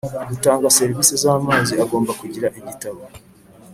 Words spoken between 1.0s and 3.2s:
z amazi agomba kugira igitabo